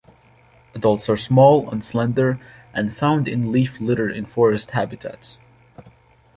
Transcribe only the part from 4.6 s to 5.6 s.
habitats.